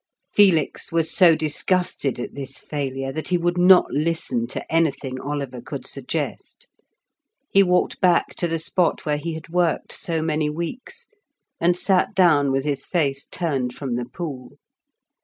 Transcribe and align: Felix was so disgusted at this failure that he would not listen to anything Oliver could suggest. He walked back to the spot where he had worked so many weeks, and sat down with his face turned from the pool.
Felix 0.33 0.91
was 0.91 1.15
so 1.15 1.35
disgusted 1.35 2.19
at 2.19 2.33
this 2.33 2.57
failure 2.57 3.11
that 3.11 3.27
he 3.27 3.37
would 3.37 3.59
not 3.59 3.91
listen 3.91 4.47
to 4.47 4.73
anything 4.73 5.21
Oliver 5.21 5.61
could 5.61 5.85
suggest. 5.85 6.67
He 7.51 7.61
walked 7.61 8.01
back 8.01 8.33
to 8.37 8.47
the 8.47 8.57
spot 8.57 9.05
where 9.05 9.17
he 9.17 9.35
had 9.35 9.49
worked 9.49 9.91
so 9.91 10.23
many 10.23 10.49
weeks, 10.49 11.05
and 11.59 11.77
sat 11.77 12.15
down 12.15 12.51
with 12.51 12.65
his 12.65 12.83
face 12.83 13.25
turned 13.25 13.75
from 13.75 13.93
the 13.95 14.05
pool. 14.05 14.53